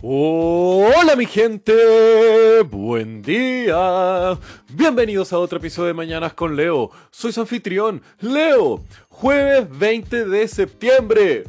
Hola 0.00 1.16
mi 1.16 1.26
gente, 1.26 2.62
buen 2.70 3.20
día. 3.20 4.38
Bienvenidos 4.72 5.32
a 5.32 5.40
otro 5.40 5.58
episodio 5.58 5.88
de 5.88 5.94
Mañanas 5.94 6.34
con 6.34 6.54
Leo. 6.54 6.92
Soy 7.10 7.32
su 7.32 7.40
anfitrión, 7.40 8.00
Leo. 8.20 8.84
Jueves 9.08 9.66
20 9.76 10.26
de 10.26 10.46
septiembre. 10.46 11.44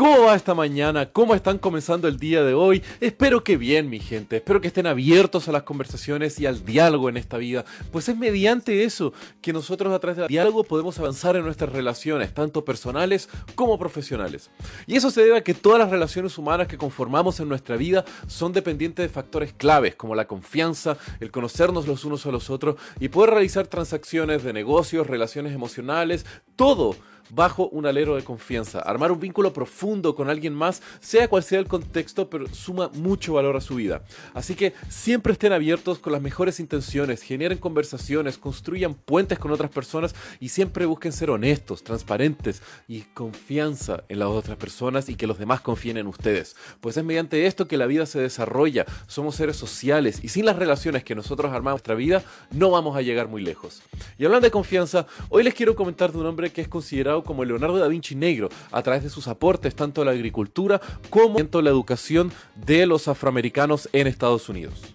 ¿Cómo 0.00 0.22
va 0.22 0.34
esta 0.34 0.54
mañana? 0.54 1.12
¿Cómo 1.12 1.34
están 1.34 1.58
comenzando 1.58 2.08
el 2.08 2.18
día 2.18 2.42
de 2.42 2.54
hoy? 2.54 2.82
Espero 3.00 3.44
que 3.44 3.58
bien, 3.58 3.90
mi 3.90 4.00
gente. 4.00 4.38
Espero 4.38 4.58
que 4.58 4.68
estén 4.68 4.86
abiertos 4.86 5.46
a 5.46 5.52
las 5.52 5.64
conversaciones 5.64 6.40
y 6.40 6.46
al 6.46 6.64
diálogo 6.64 7.10
en 7.10 7.18
esta 7.18 7.36
vida. 7.36 7.66
Pues 7.92 8.08
es 8.08 8.16
mediante 8.16 8.84
eso 8.84 9.12
que 9.42 9.52
nosotros 9.52 9.92
a 9.92 9.98
través 9.98 10.16
del 10.16 10.28
diálogo 10.28 10.64
podemos 10.64 10.98
avanzar 10.98 11.36
en 11.36 11.44
nuestras 11.44 11.70
relaciones, 11.70 12.32
tanto 12.32 12.64
personales 12.64 13.28
como 13.54 13.78
profesionales. 13.78 14.48
Y 14.86 14.96
eso 14.96 15.10
se 15.10 15.20
debe 15.20 15.36
a 15.36 15.44
que 15.44 15.52
todas 15.52 15.78
las 15.78 15.90
relaciones 15.90 16.38
humanas 16.38 16.66
que 16.66 16.78
conformamos 16.78 17.38
en 17.38 17.50
nuestra 17.50 17.76
vida 17.76 18.06
son 18.26 18.54
dependientes 18.54 19.04
de 19.04 19.12
factores 19.12 19.52
claves 19.52 19.96
como 19.96 20.14
la 20.14 20.26
confianza, 20.26 20.96
el 21.20 21.30
conocernos 21.30 21.86
los 21.86 22.06
unos 22.06 22.24
a 22.24 22.30
los 22.30 22.48
otros 22.48 22.76
y 23.00 23.10
poder 23.10 23.32
realizar 23.32 23.66
transacciones 23.66 24.44
de 24.44 24.54
negocios, 24.54 25.08
relaciones 25.08 25.52
emocionales, 25.52 26.24
todo 26.56 26.96
bajo 27.32 27.68
un 27.68 27.86
alero 27.86 28.16
de 28.16 28.22
confianza. 28.22 28.80
Armar 28.80 29.12
un 29.12 29.20
vínculo 29.20 29.52
profundo 29.52 30.14
con 30.14 30.30
alguien 30.30 30.54
más, 30.54 30.82
sea 31.00 31.28
cual 31.28 31.42
sea 31.42 31.58
el 31.58 31.66
contexto, 31.66 32.30
pero 32.30 32.46
suma 32.54 32.90
mucho 32.94 33.34
valor 33.34 33.56
a 33.56 33.60
su 33.60 33.76
vida. 33.76 34.02
Así 34.34 34.54
que 34.54 34.72
siempre 34.88 35.32
estén 35.32 35.52
abiertos 35.52 35.98
con 35.98 36.12
las 36.12 36.22
mejores 36.22 36.60
intenciones, 36.60 37.22
generen 37.22 37.58
conversaciones, 37.58 38.38
construyan 38.38 38.94
puentes 38.94 39.38
con 39.38 39.50
otras 39.50 39.70
personas 39.70 40.14
y 40.38 40.50
siempre 40.50 40.86
busquen 40.86 41.12
ser 41.12 41.30
honestos, 41.30 41.82
transparentes 41.82 42.62
y 42.86 43.02
confianza 43.14 44.04
en 44.08 44.18
las 44.18 44.28
otras 44.28 44.56
personas 44.56 45.08
y 45.08 45.16
que 45.16 45.26
los 45.26 45.38
demás 45.38 45.60
confíen 45.60 45.96
en 45.96 46.06
ustedes. 46.06 46.56
Pues 46.80 46.96
es 46.96 47.04
mediante 47.04 47.46
esto 47.46 47.66
que 47.66 47.76
la 47.76 47.86
vida 47.86 48.06
se 48.06 48.20
desarrolla. 48.20 48.86
Somos 49.06 49.36
seres 49.36 49.56
sociales 49.56 50.20
y 50.22 50.28
sin 50.28 50.44
las 50.44 50.56
relaciones 50.56 51.04
que 51.04 51.14
nosotros 51.14 51.52
armamos 51.52 51.80
nuestra 51.80 51.94
vida 51.94 52.22
no 52.50 52.70
vamos 52.70 52.96
a 52.96 53.02
llegar 53.02 53.28
muy 53.28 53.42
lejos. 53.42 53.82
Y 54.18 54.24
hablando 54.24 54.44
de 54.44 54.50
confianza, 54.50 55.06
hoy 55.28 55.42
les 55.42 55.54
quiero 55.54 55.74
comentar 55.74 56.12
de 56.12 56.18
un 56.18 56.26
hombre 56.26 56.52
que 56.52 56.60
es 56.60 56.68
considerado 56.68 57.19
como 57.22 57.44
Leonardo 57.44 57.78
da 57.78 57.88
Vinci 57.88 58.14
negro 58.14 58.48
a 58.70 58.82
través 58.82 59.02
de 59.02 59.10
sus 59.10 59.28
aportes 59.28 59.74
tanto 59.74 60.02
a 60.02 60.04
la 60.04 60.10
agricultura 60.12 60.80
como 61.08 61.38
a 61.38 61.62
la 61.62 61.70
educación 61.70 62.32
de 62.54 62.86
los 62.86 63.08
afroamericanos 63.08 63.88
en 63.92 64.06
Estados 64.06 64.48
Unidos. 64.48 64.94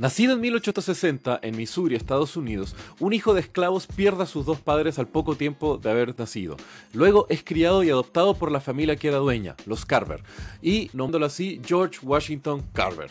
Nacido 0.00 0.32
en 0.32 0.40
1860 0.40 1.40
en 1.42 1.56
Missouri, 1.58 1.94
Estados 1.94 2.34
Unidos, 2.34 2.74
un 3.00 3.12
hijo 3.12 3.34
de 3.34 3.42
esclavos 3.42 3.86
pierde 3.86 4.22
a 4.22 4.26
sus 4.26 4.46
dos 4.46 4.58
padres 4.58 4.98
al 4.98 5.06
poco 5.08 5.36
tiempo 5.36 5.76
de 5.76 5.90
haber 5.90 6.18
nacido. 6.18 6.56
Luego 6.94 7.26
es 7.28 7.44
criado 7.44 7.84
y 7.84 7.90
adoptado 7.90 8.32
por 8.32 8.50
la 8.50 8.62
familia 8.62 8.96
que 8.96 9.08
era 9.08 9.18
dueña, 9.18 9.56
los 9.66 9.84
Carver, 9.84 10.22
y 10.62 10.88
nombrándolo 10.94 11.26
así 11.26 11.60
George 11.66 11.98
Washington 12.02 12.64
Carver. 12.72 13.10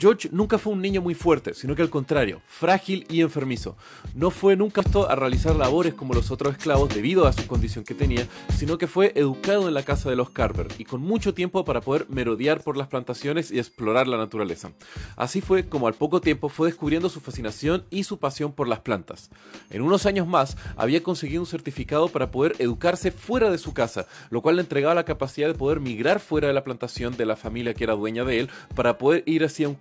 George 0.00 0.30
nunca 0.32 0.56
fue 0.56 0.72
un 0.72 0.80
niño 0.80 1.02
muy 1.02 1.14
fuerte, 1.14 1.52
sino 1.52 1.76
que 1.76 1.82
al 1.82 1.90
contrario, 1.90 2.40
frágil 2.46 3.04
y 3.10 3.20
enfermizo. 3.20 3.76
No 4.14 4.30
fue 4.30 4.56
nunca 4.56 4.80
apto 4.80 5.10
a 5.10 5.14
realizar 5.14 5.54
labores 5.54 5.92
como 5.92 6.14
los 6.14 6.30
otros 6.30 6.56
esclavos 6.56 6.94
debido 6.94 7.26
a 7.26 7.34
su 7.34 7.46
condición 7.46 7.84
que 7.84 7.94
tenía, 7.94 8.26
sino 8.56 8.78
que 8.78 8.86
fue 8.86 9.12
educado 9.14 9.68
en 9.68 9.74
la 9.74 9.82
casa 9.82 10.08
de 10.08 10.16
los 10.16 10.30
Carver 10.30 10.68
y 10.78 10.86
con 10.86 11.02
mucho 11.02 11.34
tiempo 11.34 11.66
para 11.66 11.82
poder 11.82 12.06
merodear 12.08 12.62
por 12.62 12.78
las 12.78 12.88
plantaciones 12.88 13.50
y 13.50 13.58
explorar 13.58 14.08
la 14.08 14.16
naturaleza. 14.16 14.72
Así 15.16 15.42
fue 15.42 15.68
como 15.68 15.86
al 15.86 15.92
poco 15.92 16.22
tiempo 16.22 16.48
fue 16.48 16.68
descubriendo 16.68 17.10
su 17.10 17.20
fascinación 17.20 17.84
y 17.90 18.04
su 18.04 18.18
pasión 18.18 18.52
por 18.52 18.68
las 18.68 18.80
plantas. 18.80 19.28
En 19.68 19.82
unos 19.82 20.06
años 20.06 20.26
más 20.26 20.56
había 20.78 21.02
conseguido 21.02 21.42
un 21.42 21.46
certificado 21.46 22.08
para 22.08 22.30
poder 22.30 22.56
educarse 22.58 23.10
fuera 23.10 23.50
de 23.50 23.58
su 23.58 23.74
casa, 23.74 24.06
lo 24.30 24.40
cual 24.40 24.56
le 24.56 24.62
entregaba 24.62 24.94
la 24.94 25.04
capacidad 25.04 25.48
de 25.48 25.54
poder 25.54 25.78
migrar 25.78 26.20
fuera 26.20 26.48
de 26.48 26.54
la 26.54 26.64
plantación 26.64 27.18
de 27.18 27.26
la 27.26 27.36
familia 27.36 27.74
que 27.74 27.84
era 27.84 27.92
dueña 27.92 28.24
de 28.24 28.40
él 28.40 28.50
para 28.74 28.96
poder 28.96 29.24
ir 29.26 29.44
hacia 29.44 29.68
un 29.68 29.74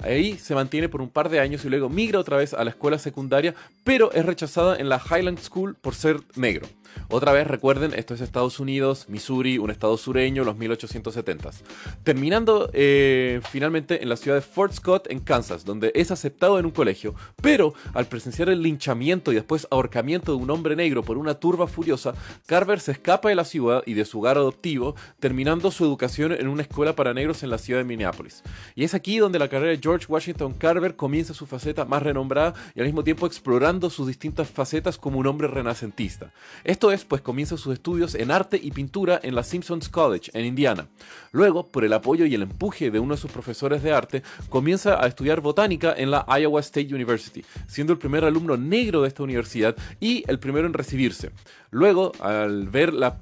Ahí 0.00 0.38
se 0.38 0.54
mantiene 0.54 0.88
por 0.88 1.00
un 1.00 1.08
par 1.08 1.28
de 1.28 1.40
años 1.40 1.64
y 1.64 1.68
luego 1.68 1.88
migra 1.88 2.18
otra 2.18 2.36
vez 2.36 2.54
a 2.54 2.64
la 2.64 2.70
escuela 2.70 2.98
secundaria, 2.98 3.54
pero 3.84 4.12
es 4.12 4.24
rechazada 4.24 4.76
en 4.76 4.88
la 4.88 5.00
Highland 5.00 5.38
School 5.38 5.74
por 5.74 5.94
ser 5.94 6.20
negro. 6.36 6.66
Otra 7.08 7.32
vez 7.32 7.46
recuerden, 7.46 7.92
esto 7.94 8.14
es 8.14 8.20
Estados 8.20 8.60
Unidos, 8.60 9.06
Missouri, 9.08 9.58
un 9.58 9.70
estado 9.70 9.96
sureño, 9.96 10.44
los 10.44 10.56
1870s. 10.56 11.62
Terminando 12.04 12.70
eh, 12.72 13.40
finalmente 13.50 14.02
en 14.02 14.08
la 14.08 14.16
ciudad 14.16 14.36
de 14.36 14.42
Fort 14.42 14.72
Scott, 14.72 15.10
en 15.10 15.18
Kansas, 15.18 15.64
donde 15.64 15.90
es 15.94 16.10
aceptado 16.10 16.58
en 16.58 16.66
un 16.66 16.70
colegio, 16.70 17.14
pero 17.42 17.74
al 17.94 18.06
presenciar 18.06 18.48
el 18.48 18.62
linchamiento 18.62 19.32
y 19.32 19.34
después 19.34 19.66
ahorcamiento 19.70 20.32
de 20.32 20.38
un 20.42 20.50
hombre 20.50 20.76
negro 20.76 21.02
por 21.02 21.18
una 21.18 21.34
turba 21.34 21.66
furiosa, 21.66 22.14
Carver 22.46 22.80
se 22.80 22.92
escapa 22.92 23.28
de 23.28 23.34
la 23.34 23.44
ciudad 23.44 23.82
y 23.86 23.94
de 23.94 24.04
su 24.04 24.20
hogar 24.20 24.36
adoptivo, 24.36 24.94
terminando 25.18 25.70
su 25.70 25.84
educación 25.84 26.32
en 26.32 26.48
una 26.48 26.62
escuela 26.62 26.94
para 26.94 27.14
negros 27.14 27.42
en 27.42 27.50
la 27.50 27.58
ciudad 27.58 27.80
de 27.80 27.84
Minneapolis. 27.84 28.42
Y 28.76 28.84
es 28.84 28.94
aquí 28.94 29.18
donde 29.20 29.38
la 29.38 29.48
carrera 29.48 29.70
de 29.70 29.80
George 29.82 30.06
Washington 30.08 30.54
Carver 30.54 30.96
comienza 30.96 31.34
su 31.34 31.46
faceta 31.46 31.84
más 31.84 32.02
renombrada 32.02 32.54
y 32.74 32.80
al 32.80 32.86
mismo 32.86 33.04
tiempo 33.04 33.26
explorando 33.26 33.90
sus 33.90 34.06
distintas 34.06 34.48
facetas 34.48 34.98
como 34.98 35.18
un 35.18 35.26
hombre 35.26 35.48
renacentista. 35.48 36.32
Esto 36.64 36.90
es, 36.92 37.04
pues 37.04 37.22
comienza 37.22 37.56
sus 37.56 37.72
estudios 37.72 38.14
en 38.14 38.30
arte 38.30 38.58
y 38.62 38.70
pintura 38.70 39.20
en 39.22 39.34
la 39.34 39.42
Simpsons 39.42 39.88
College, 39.88 40.30
en 40.34 40.44
Indiana. 40.44 40.88
Luego, 41.32 41.66
por 41.66 41.84
el 41.84 41.92
apoyo 41.92 42.26
y 42.26 42.34
el 42.34 42.42
empuje 42.42 42.90
de 42.90 42.98
uno 42.98 43.14
de 43.14 43.20
sus 43.20 43.30
profesores 43.30 43.82
de 43.82 43.92
arte, 43.92 44.22
comienza 44.48 45.02
a 45.02 45.06
estudiar 45.06 45.40
botánica 45.40 45.94
en 45.96 46.10
la 46.10 46.26
Iowa 46.40 46.60
State 46.60 46.92
University, 46.94 47.44
siendo 47.66 47.92
el 47.92 47.98
primer 47.98 48.24
alumno 48.24 48.56
negro 48.56 49.02
de 49.02 49.08
esta 49.08 49.22
universidad 49.22 49.76
y 50.00 50.24
el 50.26 50.38
primero 50.38 50.66
en 50.66 50.72
recibirse. 50.72 51.30
Luego, 51.70 52.12
al 52.20 52.68
ver 52.68 52.92
la 52.92 53.18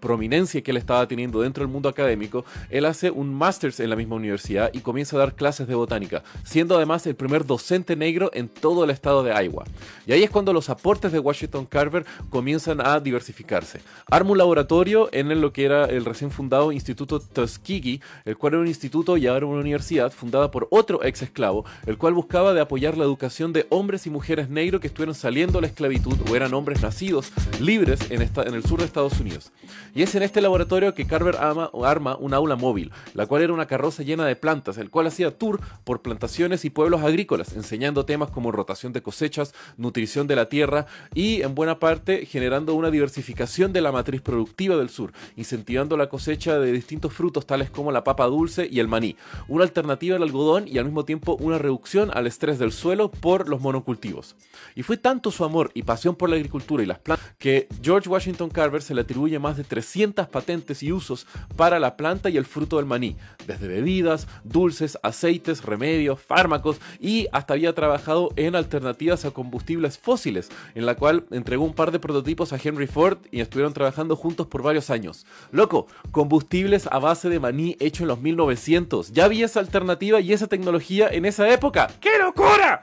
prominencia 0.00 0.62
que 0.62 0.70
él 0.70 0.76
estaba 0.76 1.06
teniendo 1.06 1.42
dentro 1.42 1.62
del 1.62 1.72
mundo 1.72 1.88
académico, 1.88 2.44
él 2.70 2.86
hace 2.86 3.10
un 3.10 3.32
máster 3.32 3.60
en 3.78 3.90
la 3.90 3.96
misma 3.96 4.16
universidad 4.16 4.70
y 4.72 4.80
comienza 4.80 5.16
a 5.16 5.20
dar 5.20 5.34
clases 5.34 5.68
de 5.68 5.74
botánica, 5.74 6.22
siendo 6.44 6.76
además 6.76 7.06
el 7.06 7.14
primer 7.14 7.46
docente 7.46 7.94
negro 7.94 8.30
en 8.32 8.48
todo 8.48 8.84
el 8.84 8.90
estado 8.90 9.22
de 9.22 9.32
Iowa. 9.32 9.64
Y 10.06 10.12
ahí 10.12 10.22
es 10.22 10.30
cuando 10.30 10.52
los 10.52 10.70
aportes 10.70 11.12
de 11.12 11.18
Washington 11.18 11.66
Carver 11.66 12.04
comienzan 12.30 12.80
a 12.80 12.98
diversificarse. 13.00 13.80
Arma 14.10 14.30
un 14.30 14.38
laboratorio 14.38 15.08
en 15.12 15.40
lo 15.40 15.52
que 15.52 15.64
era 15.64 15.84
el 15.84 16.04
recién 16.04 16.30
fundado 16.30 16.72
Instituto 16.72 17.20
Tuskegee, 17.20 18.00
el 18.24 18.36
cual 18.36 18.54
era 18.54 18.62
un 18.62 18.68
instituto 18.68 19.16
y 19.16 19.26
ahora 19.26 19.46
una 19.46 19.60
universidad 19.60 20.10
fundada 20.10 20.50
por 20.50 20.66
otro 20.70 21.04
ex 21.04 21.22
esclavo, 21.22 21.64
el 21.86 21.98
cual 21.98 22.14
buscaba 22.14 22.54
de 22.54 22.60
apoyar 22.60 22.96
la 22.96 23.04
educación 23.04 23.52
de 23.52 23.66
hombres 23.68 24.06
y 24.06 24.10
mujeres 24.10 24.48
negros 24.48 24.80
que 24.80 24.86
estuvieron 24.86 25.14
saliendo 25.14 25.58
de 25.58 25.62
la 25.62 25.66
esclavitud 25.68 26.16
o 26.30 26.36
eran 26.36 26.54
hombres 26.54 26.82
nacidos 26.82 27.32
libres 27.60 28.10
en, 28.10 28.22
en 28.22 28.54
el 28.54 28.64
sur 28.64 28.80
de 28.80 28.86
Estados 28.86 29.20
Unidos. 29.20 29.52
Y 29.94 30.02
es 30.02 30.14
en 30.14 30.22
este 30.22 30.40
laboratorio 30.40 30.94
que 30.94 31.06
Carver 31.06 31.36
arma 31.36 32.16
un 32.16 32.34
aula 32.34 32.56
móvil, 32.56 32.92
la 33.14 33.26
cual 33.26 33.42
era 33.42 33.52
una 33.52 33.66
carroza 33.66 34.02
llena 34.02 34.24
de 34.26 34.36
plantas, 34.36 34.78
el 34.78 34.90
cual 34.90 35.06
hacía 35.06 35.36
tour 35.36 35.60
por 35.84 36.02
plantaciones 36.02 36.64
y 36.64 36.70
pueblos 36.70 37.02
agrícolas, 37.02 37.54
enseñando 37.54 38.04
temas 38.04 38.30
como 38.30 38.52
rotación 38.52 38.92
de 38.92 39.02
cosechas, 39.02 39.54
nutrición 39.76 40.26
de 40.26 40.36
la 40.36 40.48
tierra 40.48 40.86
y 41.14 41.42
en 41.42 41.54
buena 41.54 41.78
parte 41.78 42.26
generando 42.26 42.74
una 42.74 42.90
diversificación 42.90 43.72
de 43.72 43.80
la 43.80 43.92
matriz 43.92 44.20
productiva 44.20 44.76
del 44.76 44.90
sur, 44.90 45.12
incentivando 45.36 45.96
la 45.96 46.08
cosecha 46.08 46.58
de 46.58 46.72
distintos 46.72 47.12
frutos 47.12 47.46
tales 47.46 47.70
como 47.70 47.92
la 47.92 48.04
papa 48.04 48.26
dulce 48.26 48.68
y 48.70 48.80
el 48.80 48.88
maní, 48.88 49.16
una 49.48 49.64
alternativa 49.64 50.16
al 50.16 50.22
algodón 50.22 50.68
y 50.68 50.78
al 50.78 50.84
mismo 50.84 51.04
tiempo 51.04 51.36
una 51.40 51.58
reducción 51.58 52.10
al 52.14 52.26
estrés 52.26 52.58
del 52.58 52.72
suelo 52.72 53.10
por 53.10 53.48
los 53.48 53.60
monocultivos. 53.60 54.36
Y 54.74 54.82
fue 54.82 54.96
tanto 54.96 55.30
su 55.30 55.44
amor 55.44 55.70
y 55.74 55.82
pasión 55.82 56.14
por 56.14 56.28
la 56.28 56.36
agricultura 56.36 56.82
y 56.82 56.86
las 56.86 56.98
plantas 56.98 57.34
que 57.38 57.68
George 57.82 58.08
Washington 58.08 58.50
Carver 58.50 58.82
se 58.82 58.94
le 58.94 59.02
atribuye 59.02 59.38
más 59.38 59.56
de 59.56 59.64
300 59.80 60.28
patentes 60.28 60.82
y 60.82 60.92
usos 60.92 61.26
para 61.56 61.78
la 61.78 61.96
planta 61.96 62.28
y 62.28 62.36
el 62.36 62.44
fruto 62.44 62.76
del 62.76 62.84
maní, 62.84 63.16
desde 63.46 63.66
bebidas, 63.66 64.28
dulces, 64.44 64.98
aceites, 65.02 65.64
remedios, 65.64 66.20
fármacos 66.20 66.76
y 67.00 67.28
hasta 67.32 67.54
había 67.54 67.74
trabajado 67.74 68.28
en 68.36 68.56
alternativas 68.56 69.24
a 69.24 69.30
combustibles 69.30 69.96
fósiles, 69.96 70.50
en 70.74 70.84
la 70.84 70.96
cual 70.96 71.24
entregó 71.30 71.64
un 71.64 71.72
par 71.72 71.92
de 71.92 71.98
prototipos 71.98 72.52
a 72.52 72.58
Henry 72.62 72.86
Ford 72.86 73.20
y 73.30 73.40
estuvieron 73.40 73.72
trabajando 73.72 74.16
juntos 74.16 74.46
por 74.46 74.62
varios 74.62 74.90
años. 74.90 75.24
Loco, 75.50 75.86
combustibles 76.10 76.86
a 76.86 76.98
base 76.98 77.30
de 77.30 77.40
maní 77.40 77.78
hecho 77.80 78.04
en 78.04 78.08
los 78.08 78.20
1900. 78.20 79.12
Ya 79.12 79.24
había 79.24 79.46
esa 79.46 79.60
alternativa 79.60 80.20
y 80.20 80.34
esa 80.34 80.46
tecnología 80.46 81.08
en 81.08 81.24
esa 81.24 81.48
época. 81.48 81.90
¡Qué 82.00 82.18
locura! 82.18 82.82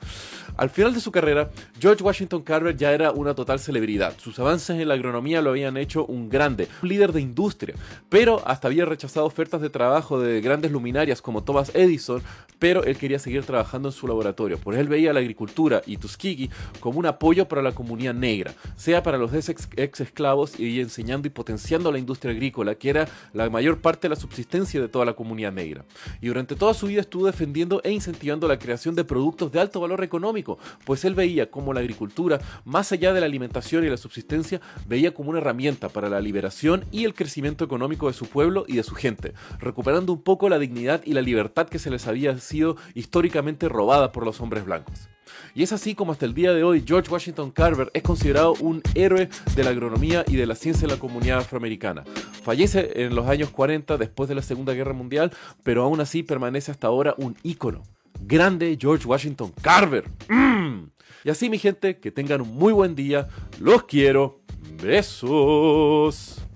Al 0.57 0.71
final 0.71 0.91
de 0.91 0.99
su 0.99 1.11
carrera, 1.11 1.51
George 1.79 2.03
Washington 2.03 2.41
Carver 2.41 2.75
ya 2.75 2.91
era 2.91 3.11
una 3.11 3.35
total 3.35 3.59
celebridad. 3.59 4.15
Sus 4.17 4.39
avances 4.39 4.79
en 4.79 4.87
la 4.87 4.95
agronomía 4.95 5.39
lo 5.39 5.51
habían 5.51 5.77
hecho 5.77 6.03
un 6.07 6.29
grande, 6.29 6.67
un 6.81 6.89
líder 6.89 7.13
de 7.13 7.21
industria, 7.21 7.75
pero 8.09 8.41
hasta 8.43 8.67
había 8.67 8.85
rechazado 8.85 9.27
ofertas 9.27 9.61
de 9.61 9.69
trabajo 9.69 10.19
de 10.19 10.41
grandes 10.41 10.71
luminarias 10.71 11.21
como 11.21 11.43
Thomas 11.43 11.71
Edison, 11.75 12.23
pero 12.57 12.83
él 12.85 12.97
quería 12.97 13.19
seguir 13.19 13.43
trabajando 13.43 13.89
en 13.89 13.93
su 13.93 14.07
laboratorio. 14.07 14.57
Por 14.57 14.73
él 14.73 14.87
veía 14.87 15.13
la 15.13 15.19
agricultura 15.19 15.83
y 15.85 15.97
Tuskegee 15.97 16.49
como 16.79 16.97
un 16.97 17.05
apoyo 17.05 17.47
para 17.47 17.61
la 17.61 17.73
comunidad 17.73 18.15
negra, 18.15 18.55
sea 18.75 19.03
para 19.03 19.19
los 19.19 19.31
ex, 19.35 19.69
ex 19.75 20.01
esclavos 20.01 20.59
y 20.59 20.81
enseñando 20.81 21.27
y 21.27 21.29
potenciando 21.29 21.91
la 21.91 21.99
industria 21.99 22.31
agrícola, 22.31 22.73
que 22.73 22.89
era 22.89 23.07
la 23.31 23.47
mayor 23.51 23.77
parte 23.77 24.07
de 24.07 24.15
la 24.15 24.19
subsistencia 24.19 24.81
de 24.81 24.87
toda 24.87 25.05
la 25.05 25.13
comunidad 25.13 25.51
negra. 25.51 25.85
Y 26.19 26.29
durante 26.29 26.55
toda 26.55 26.73
su 26.73 26.87
vida 26.87 27.01
estuvo 27.01 27.27
defendiendo 27.27 27.79
e 27.83 27.91
incentivando 27.91 28.47
la 28.47 28.57
creación 28.57 28.95
de 28.95 29.03
productos 29.03 29.51
de 29.51 29.59
alto 29.59 29.79
valor 29.79 30.03
económico 30.03 30.46
pues 30.85 31.05
él 31.05 31.15
veía 31.15 31.51
como 31.51 31.73
la 31.73 31.81
agricultura, 31.81 32.39
más 32.63 32.91
allá 32.91 33.13
de 33.13 33.19
la 33.19 33.25
alimentación 33.25 33.83
y 33.83 33.89
la 33.89 33.97
subsistencia, 33.97 34.61
veía 34.87 35.13
como 35.13 35.29
una 35.29 35.39
herramienta 35.39 35.89
para 35.89 36.09
la 36.09 36.21
liberación 36.21 36.85
y 36.91 37.05
el 37.05 37.13
crecimiento 37.13 37.65
económico 37.65 38.07
de 38.07 38.13
su 38.13 38.27
pueblo 38.27 38.65
y 38.67 38.77
de 38.77 38.83
su 38.83 38.95
gente, 38.95 39.33
recuperando 39.59 40.13
un 40.13 40.21
poco 40.21 40.49
la 40.49 40.59
dignidad 40.59 41.01
y 41.05 41.13
la 41.13 41.21
libertad 41.21 41.67
que 41.67 41.79
se 41.79 41.89
les 41.89 42.07
había 42.07 42.37
sido 42.39 42.77
históricamente 42.93 43.69
robada 43.69 44.11
por 44.11 44.25
los 44.25 44.39
hombres 44.41 44.65
blancos. 44.65 45.09
Y 45.53 45.63
es 45.63 45.71
así 45.71 45.95
como 45.95 46.11
hasta 46.11 46.25
el 46.25 46.33
día 46.33 46.53
de 46.53 46.63
hoy 46.63 46.83
George 46.85 47.11
Washington 47.11 47.51
Carver 47.51 47.89
es 47.93 48.03
considerado 48.03 48.53
un 48.59 48.81
héroe 48.95 49.29
de 49.55 49.63
la 49.63 49.71
agronomía 49.71 50.23
y 50.27 50.35
de 50.35 50.45
la 50.45 50.55
ciencia 50.55 50.87
de 50.87 50.93
la 50.93 50.99
comunidad 50.99 51.39
afroamericana. 51.39 52.03
Fallece 52.43 53.03
en 53.03 53.15
los 53.15 53.27
años 53.27 53.49
40 53.49 53.97
después 53.97 54.29
de 54.29 54.35
la 54.35 54.41
Segunda 54.41 54.73
Guerra 54.73 54.93
Mundial, 54.93 55.31
pero 55.63 55.83
aún 55.83 55.99
así 55.99 56.23
permanece 56.23 56.71
hasta 56.71 56.87
ahora 56.87 57.15
un 57.17 57.35
ícono. 57.43 57.83
Grande 58.21 58.77
George 58.79 59.05
Washington 59.05 59.51
Carver. 59.61 60.03
Mm. 60.29 60.89
Y 61.23 61.29
así 61.29 61.49
mi 61.49 61.57
gente, 61.57 61.97
que 61.97 62.11
tengan 62.11 62.41
un 62.41 62.55
muy 62.55 62.73
buen 62.73 62.95
día. 62.95 63.27
Los 63.59 63.83
quiero. 63.83 64.39
Besos. 64.81 66.46